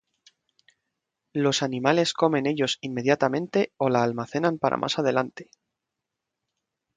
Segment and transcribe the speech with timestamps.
[1.31, 5.51] Los animales comen ellos inmediatamente o la almacenan para más adelante.